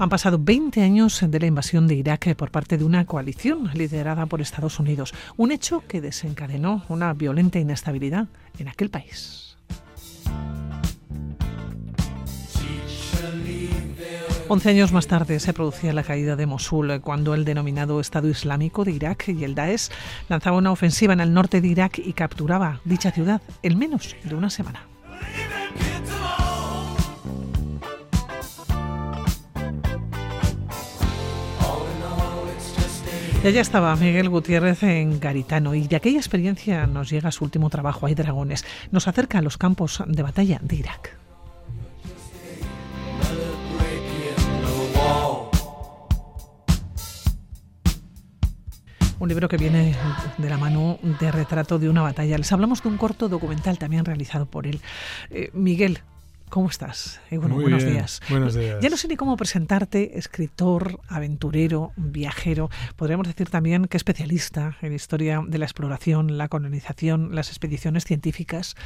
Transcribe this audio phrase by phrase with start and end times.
[0.00, 4.26] Han pasado 20 años de la invasión de Irak por parte de una coalición liderada
[4.26, 8.28] por Estados Unidos, un hecho que desencadenó una violenta inestabilidad
[8.60, 9.56] en aquel país.
[14.46, 18.84] Once años más tarde se producía la caída de Mosul, cuando el denominado Estado Islámico
[18.84, 19.90] de Irak y el Daesh
[20.28, 24.34] lanzaba una ofensiva en el norte de Irak y capturaba dicha ciudad en menos de
[24.36, 24.97] una semana.
[33.42, 37.70] Y allá estaba Miguel Gutiérrez en Garitano y de aquella experiencia nos llega su último
[37.70, 38.64] trabajo, Hay Dragones.
[38.90, 41.16] Nos acerca a los campos de batalla de Irak.
[49.20, 49.96] un libro que viene
[50.36, 52.38] de la mano de retrato de una batalla.
[52.38, 54.80] Les hablamos de un corto documental también realizado por él.
[55.30, 56.00] Eh, Miguel,
[56.50, 57.20] ¿Cómo estás?
[57.30, 58.20] Eh, buenos días.
[58.30, 58.80] Buenos días.
[58.80, 62.70] Ya no sé ni cómo presentarte, escritor, aventurero, viajero.
[62.96, 68.76] Podríamos decir también que especialista en historia de la exploración, la colonización, las expediciones científicas.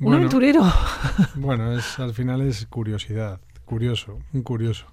[0.00, 0.62] un aventurero.
[1.34, 4.86] Bueno, es, al final es curiosidad, curioso, un curioso.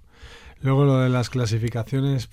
[0.61, 2.29] Luego lo de las clasificaciones,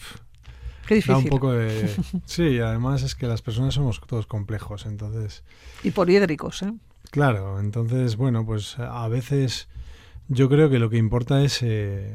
[0.87, 1.17] Qué difícil.
[1.17, 1.93] un poco de...
[2.25, 5.43] Sí, además es que las personas somos todos complejos, entonces...
[5.83, 6.73] Y poliédricos, ¿eh?
[7.11, 9.69] Claro, entonces, bueno, pues a veces
[10.29, 12.15] yo creo que lo que importa es eh,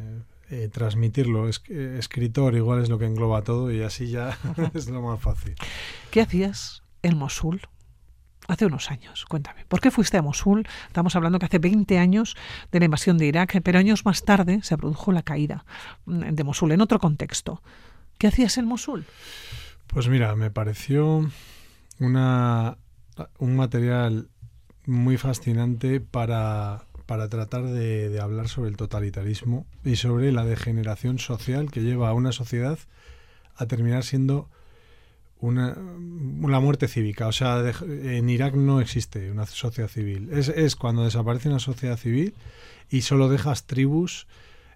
[0.50, 1.48] eh, transmitirlo.
[1.48, 4.38] Es, escritor igual es lo que engloba todo y así ya
[4.74, 5.56] es lo más fácil.
[6.10, 7.62] ¿Qué hacías en Mosul?
[8.48, 9.66] Hace unos años, cuéntame.
[9.66, 10.66] ¿Por qué fuiste a Mosul?
[10.88, 12.38] Estamos hablando que hace 20 años
[12.72, 15.66] de la invasión de Irak, pero años más tarde se produjo la caída
[16.06, 17.62] de Mosul en otro contexto.
[18.18, 19.06] ¿Qué hacías en Mosul?
[19.88, 21.30] Pues mira, me pareció
[22.00, 22.78] una,
[23.38, 24.30] un material
[24.88, 31.70] muy fascinante para, para tratar de, hablar sobre el totalitarismo y sobre la degeneración social
[31.70, 32.80] que lleva a una sociedad
[33.56, 34.50] a terminar siendo
[35.40, 37.28] una, una muerte cívica.
[37.28, 40.30] O sea, en Irak no existe una sociedad civil.
[40.32, 42.34] Es, es cuando desaparece una sociedad civil
[42.90, 44.26] y solo dejas tribus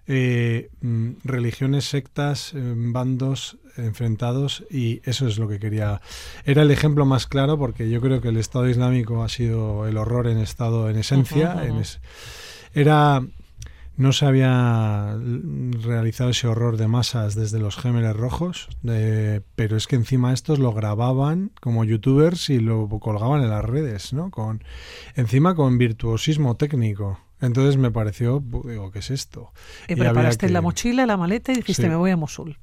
[0.06, 6.00] eh, mm, religiones, sectas, eh, bandos enfrentados y eso es lo que quería.
[6.44, 9.96] Era el ejemplo más claro porque yo creo que el Estado Islámico ha sido el
[9.96, 11.62] horror en estado, en esencia.
[12.74, 13.22] era
[14.02, 15.16] no se había
[15.82, 18.68] realizado ese horror de masas desde los Gémeres Rojos,
[19.54, 24.12] pero es que encima estos lo grababan como youtubers y lo colgaban en las redes,
[24.12, 24.30] ¿no?
[24.30, 24.62] Con,
[25.14, 27.20] encima con virtuosismo técnico.
[27.40, 29.52] Entonces me pareció, digo, ¿qué es esto?
[29.88, 32.58] Y, preparaste la mochila, la maleta y dijiste, me voy a Mosul.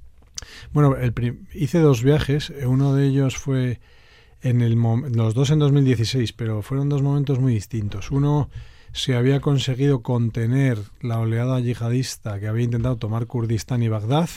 [0.72, 1.14] Bueno, el
[1.54, 2.54] hice dos viajes.
[2.66, 3.80] Uno de ellos fue
[4.42, 8.12] en el los dos en 2016, pero fueron dos momentos muy distintos.
[8.12, 8.50] Uno
[8.92, 14.30] se había conseguido contener la oleada yihadista que había intentado tomar Kurdistán y Bagdad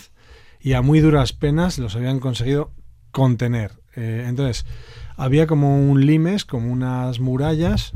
[0.61, 2.71] y a muy duras penas los habían conseguido
[3.11, 3.73] contener.
[3.97, 4.65] Eh, entonces,
[5.17, 7.93] había como un limes, como unas murallas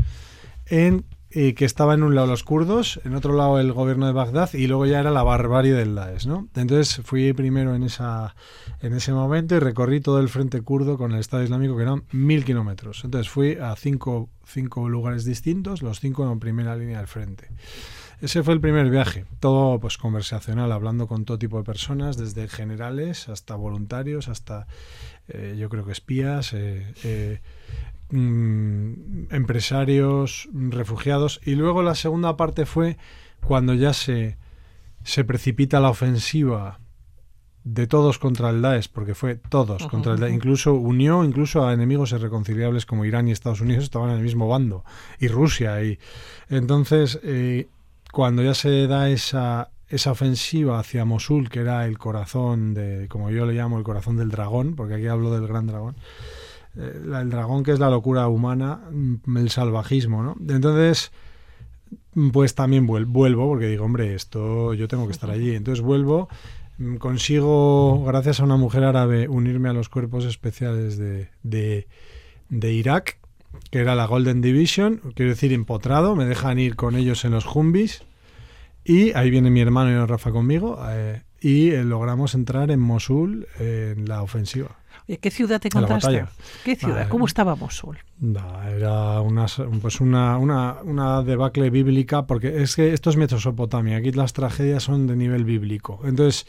[0.66, 1.05] en
[1.37, 4.55] y que estaba en un lado los kurdos, en otro lado el gobierno de Bagdad
[4.55, 6.49] y luego ya era la barbarie del Daesh, ¿no?
[6.55, 8.35] Entonces fui primero en esa
[8.81, 12.05] en ese momento y recorrí todo el frente kurdo con el Estado Islámico que eran
[12.11, 13.05] mil kilómetros.
[13.05, 17.49] Entonces fui a cinco, cinco lugares distintos, los cinco en primera línea del frente.
[18.23, 22.49] Ese fue el primer viaje, todo pues conversacional, hablando con todo tipo de personas, desde
[22.49, 24.67] generales hasta voluntarios, hasta
[25.29, 27.41] eh, yo creo que espías, eh, eh,
[28.11, 31.41] Mm, empresarios, refugiados.
[31.44, 32.97] Y luego la segunda parte fue
[33.45, 34.36] cuando ya se,
[35.03, 36.78] se precipita la ofensiva
[37.65, 41.72] de todos contra el Daesh, porque fue todos contra el Daesh, incluso unió incluso a
[41.72, 44.84] enemigos irreconciliables como Irán y Estados Unidos estaban en el mismo bando,
[45.19, 45.83] y Rusia.
[45.83, 45.98] Y
[46.48, 47.66] entonces, eh,
[48.13, 53.31] cuando ya se da esa, esa ofensiva hacia Mosul, que era el corazón de, como
[53.31, 55.97] yo le llamo, el corazón del dragón, porque aquí hablo del gran dragón,
[56.77, 60.37] el dragón que es la locura humana, mm, el salvajismo, ¿no?
[60.49, 61.11] Entonces,
[62.33, 65.55] pues también vuelvo, porque digo, hombre, esto yo tengo que estar allí.
[65.55, 66.28] Entonces vuelvo,
[66.78, 71.87] mm, consigo, gracias a una mujer árabe, unirme a los cuerpos especiales de, de,
[72.49, 73.19] de Irak,
[73.71, 77.45] que era la Golden Division, quiero decir, empotrado, me dejan ir con ellos en los
[77.45, 78.03] Jumbis,
[78.84, 83.47] y ahí viene mi hermano y Rafa conmigo, eh, y eh, logramos entrar en Mosul
[83.59, 84.79] en la ofensiva.
[85.07, 86.25] ¿Qué ciudad te encontraste?
[86.65, 87.09] ¿Qué ciudad?
[87.09, 87.99] ¿Cómo estaba Mosul?
[88.77, 89.47] era una,
[89.81, 94.83] pues una, una, una, debacle bíblica, porque es que esto es Mesopotamia, aquí las tragedias
[94.83, 96.01] son de nivel bíblico.
[96.05, 96.47] Entonces,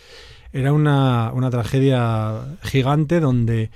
[0.51, 3.69] era una, una tragedia gigante donde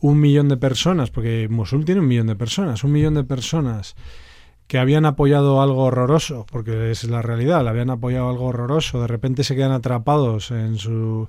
[0.00, 3.96] un millón de personas, porque Mosul tiene un millón de personas, un millón de personas
[4.66, 9.06] que habían apoyado algo horroroso, porque es la realidad, le habían apoyado algo horroroso, de
[9.06, 11.28] repente se quedan atrapados en su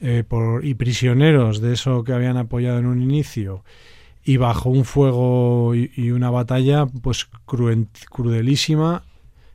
[0.00, 3.64] eh, por, y prisioneros de eso que habían apoyado en un inicio
[4.24, 9.04] y bajo un fuego y, una batalla pues crudelísima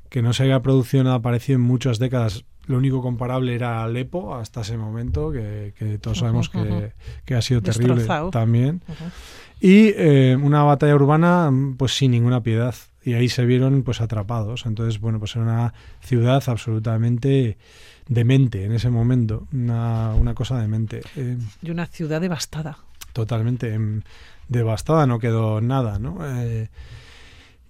[0.09, 2.45] que no se había producido nada parecido en muchas décadas.
[2.67, 8.05] Lo único comparable era Alepo hasta ese momento, que, todos sabemos que, ha sido terrible
[8.31, 8.81] también.
[9.59, 12.75] Y eh, una batalla urbana pues sin ninguna piedad.
[13.03, 14.65] Y ahí se vieron pues atrapados.
[14.65, 17.57] Entonces, bueno, pues era una ciudad absolutamente
[18.07, 21.01] demente en ese momento, una, una cosa demente.
[21.15, 22.77] Eh, y una ciudad devastada.
[23.13, 24.01] Totalmente em,
[24.49, 26.17] devastada, no quedó nada, ¿no?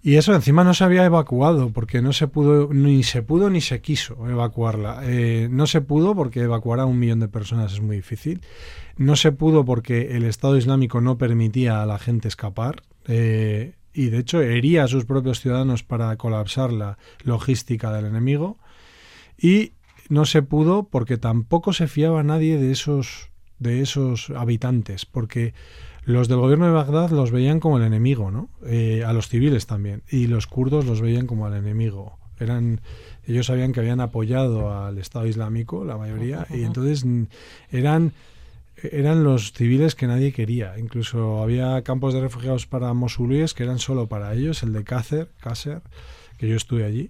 [0.06, 3.50] Eh, y eso encima no se había evacuado porque no se pudo, ni se pudo
[3.50, 5.02] ni se quiso evacuarla.
[5.04, 8.42] Eh, no se pudo porque evacuar a un millón de personas es muy difícil.
[8.98, 12.84] No se pudo porque el Estado Islámico no permitía a la gente escapar.
[13.98, 18.57] y de hecho hería a sus propios ciudadanos para colapsar la logística del enemigo.
[19.38, 19.74] Y
[20.10, 23.30] no se pudo porque tampoco se fiaba nadie de esos,
[23.60, 25.54] de esos habitantes, porque
[26.06, 28.50] los del gobierno de Bagdad los veían como el enemigo, ¿no?
[28.66, 32.18] Eh, a los civiles también, y los kurdos los veían como el enemigo.
[32.40, 32.81] Eran,
[33.28, 37.06] ellos sabían que habían apoyado al Estado Islámico, la mayoría, y entonces
[37.72, 38.13] eran
[38.92, 40.78] eran los civiles que nadie quería.
[40.78, 45.30] Incluso había campos de refugiados para mosulíes que eran solo para ellos, el de Cácer,
[45.40, 45.81] Cácer,
[46.38, 47.10] que yo estuve allí.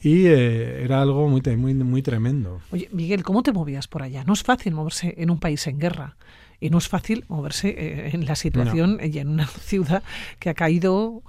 [0.00, 2.60] Y eh, era algo muy, muy, muy tremendo.
[2.70, 4.24] Oye, Miguel, ¿cómo te movías por allá?
[4.24, 6.16] No es fácil moverse en un país en guerra.
[6.60, 10.02] Y no es fácil moverse eh, en la situación y en una ciudad
[10.38, 11.22] que ha caído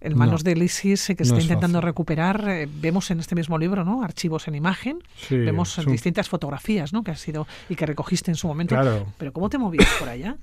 [0.00, 2.48] en manos del ISIS que está intentando recuperar.
[2.48, 4.02] Eh, vemos en este mismo libro, ¿no?
[4.02, 4.98] Archivos en imagen.
[5.30, 7.02] vemos distintas fotografías, ¿no?
[7.02, 8.76] Que has sido y que recogiste en su momento.
[9.18, 10.36] Pero ¿cómo te movías por allá?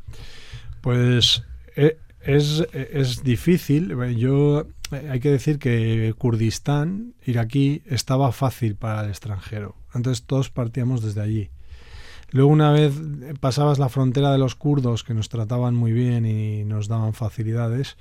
[0.82, 1.44] Pues
[1.76, 3.96] es, es difícil.
[4.18, 4.68] Yo
[5.10, 9.76] hay que decir que Kurdistán, iraquí, estaba fácil para el extranjero.
[9.94, 11.50] Entonces todos partíamos desde allí.
[12.34, 12.94] Luego una vez
[13.40, 17.96] pasabas la frontera de los kurdos que nos trataban muy bien y nos daban facilidades,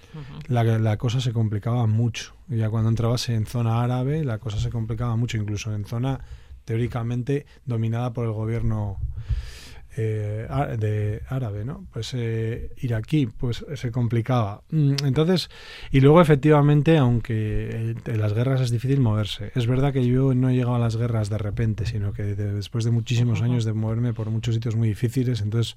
[0.48, 2.32] la, la, cosa se complicaba mucho.
[2.48, 6.20] Ya cuando entrabas en zona árabe, la cosa se complicaba mucho, incluso en zona
[6.64, 8.96] teóricamente dominada por el gobierno
[9.96, 10.46] eh,
[10.78, 11.86] de árabe, ¿no?
[11.92, 14.62] Pues eh, iraquí, pues se complicaba.
[14.70, 15.50] Mm, entonces,
[15.90, 20.50] y luego efectivamente, aunque en las guerras es difícil moverse, es verdad que yo no
[20.50, 24.12] he llegado a las guerras de repente, sino que después de muchísimos años de moverme
[24.12, 25.76] por muchos sitios muy difíciles, entonces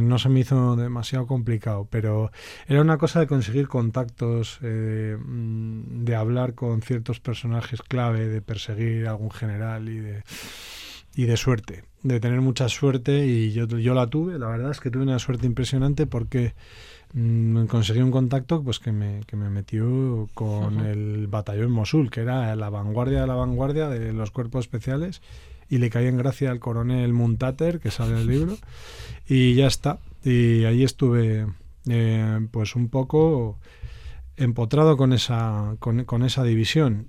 [0.00, 2.30] no se me hizo demasiado complicado, pero
[2.66, 8.40] era una cosa de conseguir contactos, eh, mm, de hablar con ciertos personajes clave, de
[8.40, 10.22] perseguir a algún general y de
[11.14, 14.80] y de suerte, de tener mucha suerte y yo, yo la tuve, la verdad es
[14.80, 16.54] que tuve una suerte impresionante porque
[17.14, 22.20] mm, conseguí un contacto pues que me, que me metió con el batallón Mosul, que
[22.20, 25.22] era la vanguardia de la vanguardia de los cuerpos especiales
[25.68, 28.56] y le caí en gracia al coronel Muntater, que sale en el libro,
[29.28, 29.98] y ya está.
[30.24, 31.46] Y ahí estuve
[31.88, 33.58] eh, pues un poco
[34.36, 37.08] empotrado con esa, con, con esa división.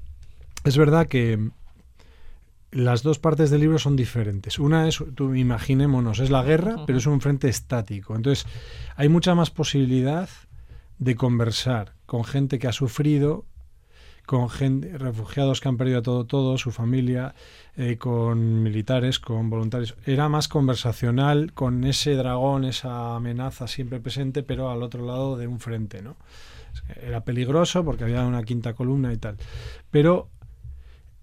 [0.65, 1.51] Es verdad que
[2.71, 4.59] las dos partes del libro son diferentes.
[4.59, 8.15] Una es, tú imaginémonos, es la guerra, pero es un frente estático.
[8.15, 8.45] Entonces,
[8.95, 10.29] hay mucha más posibilidad
[10.99, 13.45] de conversar con gente que ha sufrido,
[14.27, 17.33] con gente, refugiados que han perdido todo, todo, su familia,
[17.75, 19.95] eh, con militares, con voluntarios.
[20.05, 25.47] Era más conversacional con ese dragón, esa amenaza siempre presente, pero al otro lado de
[25.47, 26.17] un frente, ¿no?
[27.01, 29.37] Era peligroso porque había una quinta columna y tal.
[29.89, 30.29] Pero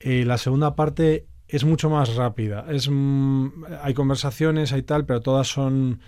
[0.01, 2.67] eh, la segunda parte es mucho más rápida.
[2.69, 3.49] Es, mm,
[3.83, 6.01] hay conversaciones, hay tal, pero todas son...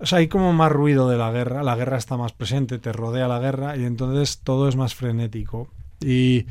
[0.00, 2.92] O sea, hay como más ruido de la guerra, la guerra está más presente, te
[2.92, 5.68] rodea la guerra y entonces todo es más frenético.
[6.00, 6.46] Y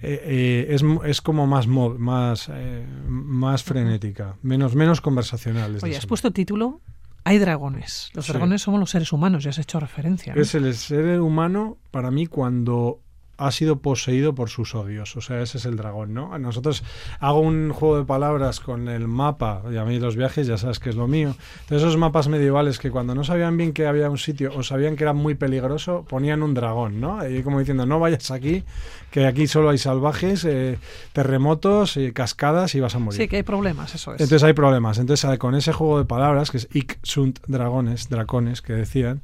[0.00, 5.78] eh, eh, es, es, como más más, eh, más frenética, menos, menos conversacional.
[5.80, 6.80] Oye, has puesto título
[7.24, 8.10] hay dragones.
[8.14, 10.32] Los dragones somos los seres humanos, ya has hecho referencia.
[10.34, 13.00] Es el ser humano para mí cuando
[13.40, 15.16] ha sido poseído por sus odios.
[15.16, 16.38] O sea, ese es el dragón, ¿no?
[16.38, 16.84] Nosotros
[17.18, 20.78] hago un juego de palabras con el mapa, y a mí los viajes ya sabes
[20.78, 21.34] que es lo mío.
[21.70, 25.04] Esos mapas medievales que cuando no sabían bien que había un sitio o sabían que
[25.04, 27.26] era muy peligroso, ponían un dragón, ¿no?
[27.26, 28.62] Y como diciendo, no vayas aquí,
[29.10, 30.78] que aquí solo hay salvajes, eh,
[31.12, 33.20] terremotos, eh, cascadas y vas a morir.
[33.20, 34.20] Sí, que hay problemas, eso es.
[34.20, 34.98] Entonces hay problemas.
[34.98, 39.22] Entonces, con ese juego de palabras, que es Ik sunt dragones, dracones, que decían,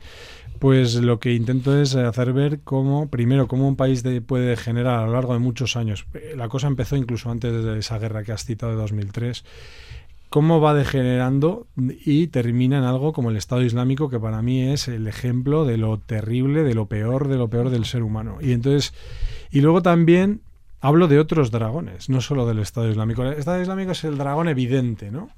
[0.59, 5.07] pues lo que intento es hacer ver cómo, primero, cómo un país puede generar a
[5.07, 8.33] lo largo de muchos años, eh, la cosa empezó incluso antes de esa guerra que
[8.33, 9.45] has citado de 2003,
[10.29, 14.89] cómo va degenerando y termina en algo como el Estado Islámico, que para mí es
[14.89, 18.39] el ejemplo de lo terrible, de lo peor, de lo peor del ser humano.
[18.41, 18.93] Y entonces,
[19.51, 20.41] y luego también
[20.81, 23.23] hablo de otros dragones, no solo del Estado Islámico.
[23.23, 25.31] El Estado Islámico es el dragón evidente, ¿no?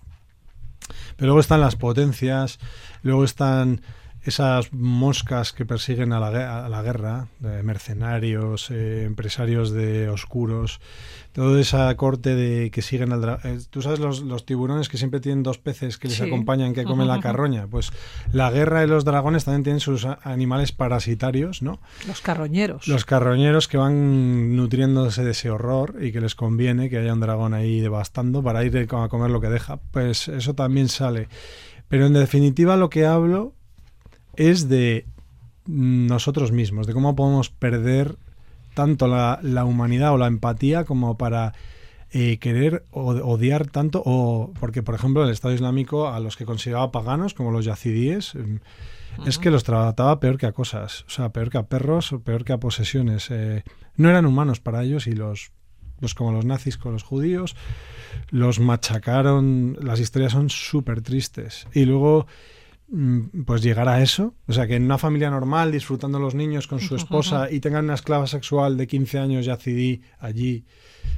[1.16, 2.58] Pero luego están las potencias,
[3.02, 3.82] luego están
[4.28, 7.28] esas moscas que persiguen a la, a la guerra,
[7.64, 10.80] mercenarios, eh, empresarios de oscuros,
[11.32, 13.40] toda esa corte de que siguen al dragón.
[13.44, 16.24] Eh, Tú sabes los, los, tiburones que siempre tienen dos peces que les Sí.
[16.24, 17.66] acompañan, que comen la carroña.
[17.66, 17.90] Pues
[18.32, 21.80] la guerra de los dragones también tienen sus animales parasitarios, ¿no?
[22.06, 22.88] Los carroñeros.
[22.88, 27.20] Los carroñeros que van nutriéndose de ese horror y que les conviene que haya un
[27.20, 29.78] dragón ahí devastando para ir a comer lo que deja.
[29.92, 31.28] Pues eso también sale.
[31.88, 33.54] Pero en definitiva lo que hablo
[34.38, 35.04] es de
[35.66, 38.16] nosotros mismos, de cómo podemos perder
[38.72, 41.52] tanto la, la humanidad o la empatía como para
[42.10, 46.90] eh, querer odiar tanto, o porque por ejemplo el Estado Islámico a los que consideraba
[46.90, 48.60] paganos, como los yazidíes, em,
[49.26, 52.20] es que los trataba peor que a cosas, o sea, peor que a perros, o
[52.20, 53.30] peor que a posesiones.
[53.30, 53.62] eh,
[53.96, 55.50] no eran humanos para ellos y los,
[56.00, 57.56] pues como los nazis con los judíos,
[58.30, 59.76] los machacaron.
[59.82, 61.66] Las historias son súper tristes.
[61.74, 62.26] Y luego, mm,
[63.44, 66.80] pues llegar a eso, o sea, que en una familia normal, disfrutando los niños con
[66.80, 70.64] su esposa y tengan una esclava sexual de 15 años yazidí allí.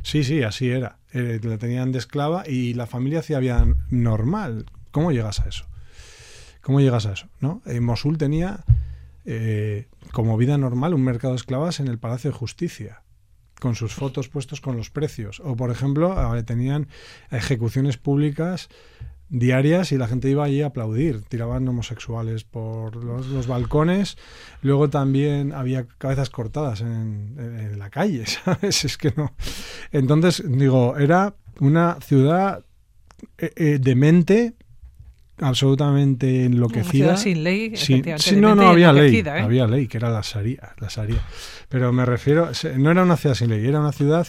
[0.02, 0.98] Sí, sí, así era.
[1.12, 4.66] Eh, la tenían de esclava y la familia hacía vida normal.
[4.90, 5.66] ¿Cómo llegas a eso?
[6.60, 7.28] ¿Cómo llegas a eso?
[7.38, 7.62] ¿no?
[7.66, 8.64] En Mosul tenía
[9.24, 13.02] eh, como vida normal un mercado de esclavas en el Palacio de Justicia,
[13.60, 15.40] con sus fotos puestos con los precios.
[15.44, 16.88] O, por ejemplo, eh, tenían
[17.30, 18.68] ejecuciones públicas
[19.30, 21.22] diarias y la gente iba allí a aplaudir.
[21.22, 24.18] Tiraban homosexuales por los, los balcones.
[24.60, 28.84] Luego también había cabezas cortadas en, la calle, ¿sabes?
[28.84, 29.32] Es que no.
[29.92, 32.64] Entonces, digo, era una ciudad
[33.38, 34.54] eh, eh, demente,
[35.38, 36.90] absolutamente Una enloquecida.
[36.90, 38.02] ciudad sin ley, Sí,
[38.37, 39.30] no, no había ley, ¿eh?
[39.30, 41.22] había ley, que era la Sharia, la Sharia.
[41.68, 44.26] Pero me refiero, no era una ciudad sin ley, era una ciudad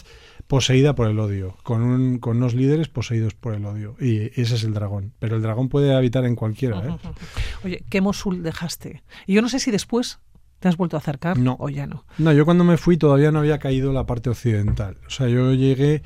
[0.51, 3.95] poseída por el odio, con, un, con unos líderes poseídos por el odio.
[4.01, 5.13] Y ese es el dragón.
[5.17, 6.97] Pero el dragón puede habitar en cualquiera, ¿eh?
[7.63, 9.01] Oye, ¿qué Mosul dejaste?
[9.27, 10.19] Y yo no sé si después
[10.59, 11.55] te has vuelto a acercar No.
[11.57, 12.03] o ya no.
[12.17, 14.97] No, yo cuando me fui todavía no había caído la parte occidental.
[15.07, 16.03] O sea, yo llegué,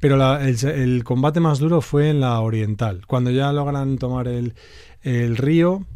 [0.00, 3.06] pero la- el, el combate más duro fue en la oriental.
[3.06, 4.54] Cuando ya logran tomar el,
[5.02, 5.86] el río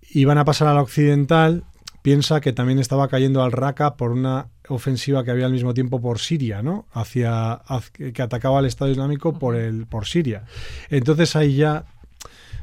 [0.00, 1.64] y van a pasar a la occidental,
[2.00, 6.00] piensa que también estaba cayendo al Raqqa por una ofensiva que había al mismo tiempo
[6.00, 6.86] por Siria, ¿no?
[6.92, 7.60] Hacia,
[7.92, 10.44] que atacaba al Estado Islámico por el por Siria.
[10.90, 11.84] Entonces ahí ya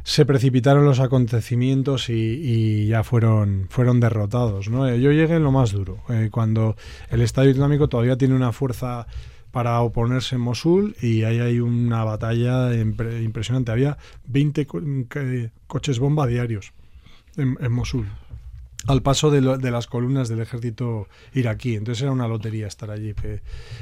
[0.04, 4.70] se precipitaron los acontecimientos y, y ya fueron, fueron derrotados.
[4.70, 4.88] ¿no?
[4.88, 6.76] Eh, Yo llegué en lo más duro, eh, cuando
[7.10, 9.06] el Estado Islámico todavía tiene una fuerza
[9.52, 13.72] para oponerse en Mosul y ahí hay una batalla impre- impresionante.
[13.72, 13.98] Había
[14.28, 16.72] 20 co- que- coches bomba diarios
[17.36, 18.08] en, en Mosul.
[18.88, 21.76] Al paso de, lo- de las columnas del ejército iraquí.
[21.76, 23.14] Entonces era una lotería estar allí.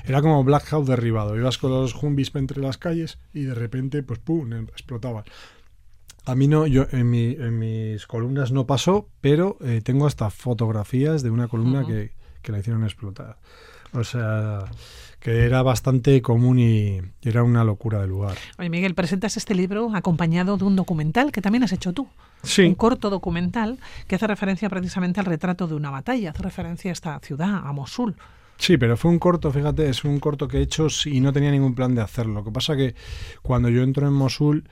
[0.05, 1.37] Era como Black Hawk derribado.
[1.37, 5.23] Ibas con los Humvees entre las calles y de repente, pues pum, explotaban.
[6.25, 10.29] A mí no, yo en, mi, en mis columnas no pasó, pero eh, tengo hasta
[10.29, 12.11] fotografías de una columna que,
[12.41, 13.37] que la hicieron explotar.
[13.93, 14.65] O sea,
[15.19, 18.37] que era bastante común y era una locura de lugar.
[18.59, 22.03] Oye, Miguel, presentas este libro acompañado de un documental que también has hecho tú.
[22.03, 22.09] Un
[22.49, 26.93] Sí, corto documental que hace referencia precisamente al retrato de una batalla, hace referencia a
[26.93, 28.15] esta ciudad, a Mosul.
[28.57, 31.51] sí, pero fue un corto, fíjate, es un corto que he hecho y no tenía
[31.51, 32.35] ningún plan de hacerlo.
[32.35, 32.93] Lo que pasa que
[33.41, 34.69] cuando yo entro en Mosul,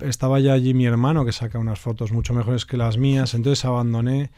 [0.00, 3.64] estaba ya allí mi hermano que saca unas fotos mucho mejores que las mías, entonces
[3.66, 4.30] abandoné,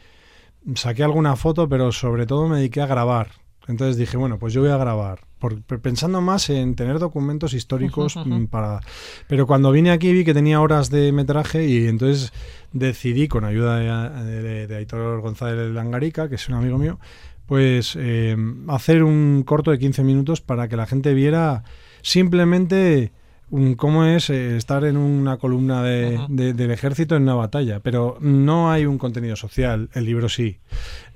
[0.75, 3.29] saqué alguna foto, pero sobre todo me dediqué a grabar.
[3.67, 8.13] Entonces dije, bueno, pues yo voy a grabar, por- pensando más en tener documentos históricos
[8.43, 8.79] mm, para...
[9.27, 12.31] Pero cuando vine aquí vi que tenía horas de metraje y entonces
[12.71, 13.77] decidí, con ayuda
[14.23, 16.99] de, de- de Aitor González Langarica, que es un amigo mío,
[17.45, 18.35] pues eh,
[18.67, 21.63] hacer un corto de 15 minutos para que la gente viera
[22.01, 23.11] simplemente
[23.49, 26.17] un- cómo es eh, estar en una columna de-
[26.53, 27.79] del ejército en una batalla.
[27.81, 30.59] Pero no hay un contenido social, el libro sí.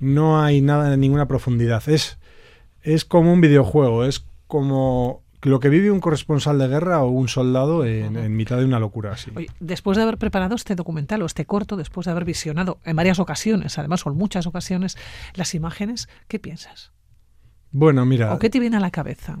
[0.00, 1.82] No hay nada, ninguna profundidad.
[1.88, 2.18] Es,
[2.82, 7.28] es como un videojuego, es como lo que vive un corresponsal de guerra o un
[7.28, 9.30] soldado en, mitad de una locura así.
[9.34, 12.94] Oye, después de haber preparado este documental o este corto, después de haber visionado en
[12.94, 14.96] varias ocasiones, además o en muchas ocasiones,
[15.34, 16.92] las imágenes, ¿qué piensas?
[17.72, 19.38] Bueno, mira, ¿O qué te viene a la cabeza?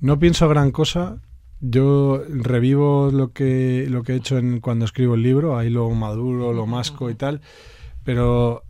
[0.00, 1.18] no pienso gran cosa.
[1.60, 5.88] Yo revivo lo que, lo que he hecho en, cuando escribo el libro, ahí lo
[5.90, 7.40] maduro, lo masco y tal,
[8.04, 8.64] pero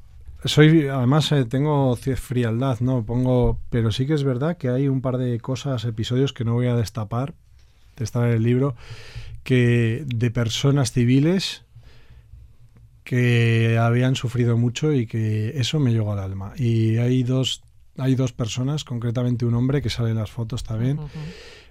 [0.45, 3.05] soy, además eh, tengo frialdad, ¿no?
[3.05, 6.55] Pongo, pero sí que es verdad que hay un par de cosas, episodios que no
[6.55, 7.35] voy a destapar
[8.03, 8.75] está en el libro,
[9.45, 11.63] que de personas civiles
[13.05, 16.55] que habían sufrido mucho y que eso me llegó al alma.
[16.57, 17.63] Y hay dos,
[17.99, 20.99] hay dos personas, concretamente un hombre que sale en las fotos también,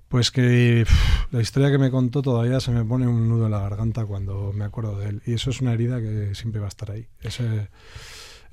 [0.07, 0.85] pues que
[1.31, 4.53] la historia que me contó todavía se me pone un nudo en la garganta cuando
[4.53, 5.21] me acuerdo de él.
[5.25, 7.07] Y eso es una herida que siempre va a estar ahí.
[7.21, 7.69] Ese,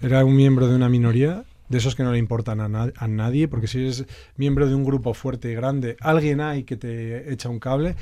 [0.00, 3.68] era un miembro de una minoría de esos que no le importan a, nadie, porque
[3.68, 4.04] si eres
[4.36, 7.94] miembro de un grupo fuerte y grande, alguien hay que te echa un cable,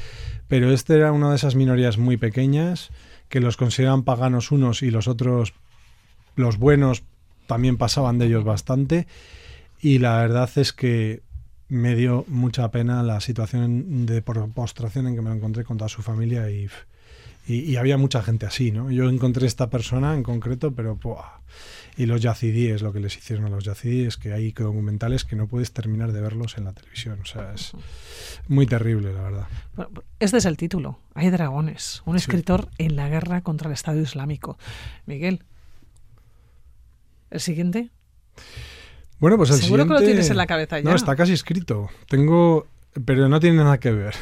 [0.49, 2.89] pero este era una de esas minorías muy pequeñas
[3.29, 5.53] que los consideran paganos unos y los otros,
[6.35, 7.03] los buenos,
[7.47, 9.07] también pasaban de ellos bastante,
[9.83, 11.21] y la verdad es que
[11.69, 16.01] me dio mucha pena la situación de postración en que me encontré con toda su
[16.01, 16.71] familia y,
[17.49, 18.91] y, había mucha gente así, ¿no?
[18.91, 20.97] Yo encontré esta persona en concreto, pero...
[20.97, 21.41] ¡buah!
[21.97, 25.49] Y los yacidíes, lo que les hicieron a los yacidíes, que hay documentales que no
[25.49, 27.19] puedes terminar de verlos en la televisión.
[27.21, 27.73] O sea, es
[28.47, 29.47] muy terrible, la verdad.
[30.21, 31.01] este es el título.
[31.15, 32.03] Hay dragones.
[32.05, 34.59] Un escritor en la guerra contra el Estado Islámico.
[35.07, 35.43] Miguel,
[37.31, 37.91] ¿el siguiente?
[39.19, 39.95] Bueno, pues el Seguro siguiente...
[39.95, 40.89] que lo tienes en la cabeza ya.
[40.89, 41.89] No, está casi escrito.
[42.09, 42.69] Tengo
[43.05, 44.15] pero no tiene nada que ver.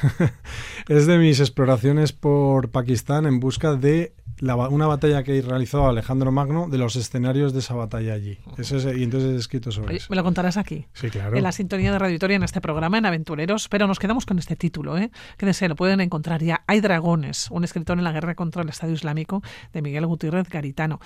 [0.88, 6.30] es de mis exploraciones por Pakistán en busca de la, una batalla que realizó Alejandro
[6.30, 8.38] Magno de los escenarios de esa batalla allí.
[8.58, 10.06] Ese, y entonces he escrito sobre Oye, eso.
[10.10, 10.86] Me lo contarás aquí.
[10.92, 11.36] Sí, claro.
[11.36, 14.38] En la sintonía de Radio Victoria en este programa, en Aventureros, pero nos quedamos con
[14.38, 15.10] este título, ¿eh?
[15.36, 16.62] Quédense, lo pueden encontrar ya.
[16.66, 19.42] Hay dragones, un escritor en la guerra contra el Estado Islámico
[19.72, 21.00] de Miguel Gutiérrez Garitano.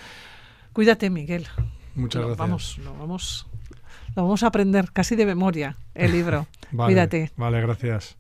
[0.72, 1.46] Cuídate, Miguel.
[1.94, 2.48] Muchas lo gracias.
[2.48, 3.46] Vamos, lo vamos,
[4.16, 6.46] lo vamos a aprender casi de memoria el libro.
[6.70, 7.30] vale, Cuídate.
[7.36, 8.19] Vale, gracias.